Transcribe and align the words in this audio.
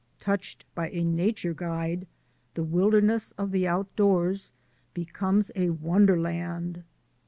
Touched 0.19 0.65
by 0.73 0.89
a 0.89 1.03
nature 1.03 1.53
guide 1.53 2.07
the 2.55 2.63
wilderness 2.63 3.33
of 3.33 3.51
the 3.51 3.67
outdoors 3.67 4.51
becomes 4.95 5.51
a 5.55 5.69
wonder 5.69 6.19
land. 6.19 6.83